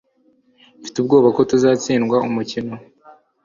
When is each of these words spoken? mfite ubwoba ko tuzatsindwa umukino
mfite 0.79 0.95
ubwoba 0.99 1.27
ko 1.35 1.41
tuzatsindwa 1.49 2.17
umukino 2.27 2.73